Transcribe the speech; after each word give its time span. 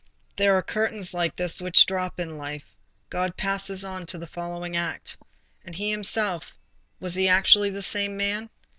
There 0.35 0.55
are 0.57 0.63
curtains 0.63 1.13
like 1.13 1.35
this 1.35 1.61
which 1.61 1.85
drop 1.85 2.19
in 2.19 2.35
life. 2.39 2.75
God 3.11 3.37
passes 3.37 3.85
on 3.85 4.07
to 4.07 4.17
the 4.17 4.25
following 4.25 4.75
act. 4.75 5.15
And 5.63 5.75
he 5.75 5.91
himself—was 5.91 7.13
he 7.13 7.27
actually 7.27 7.69
the 7.69 7.83
same 7.83 8.17
man? 8.17 8.49